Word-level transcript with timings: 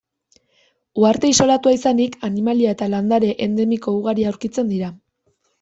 Uharte 1.01 1.29
isolatua 1.33 1.75
izanik, 1.75 2.17
animalia 2.29 2.73
eta 2.79 2.89
landare 2.97 3.31
endemiko 3.49 3.97
ugari 4.01 4.29
aurkitzen 4.31 4.77
dira. 4.77 4.95